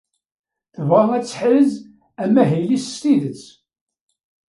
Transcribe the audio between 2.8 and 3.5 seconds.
s tidet.